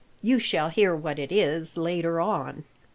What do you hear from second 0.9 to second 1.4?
what it